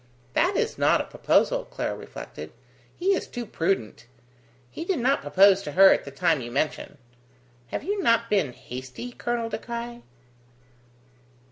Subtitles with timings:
[0.33, 2.51] "That is not a proposal," Clara reflected.
[2.97, 4.07] "He is too prudent.
[4.71, 6.97] He did not propose to her at the time you mention.
[7.67, 10.01] Have you not been hasty, Colonel De Craye?"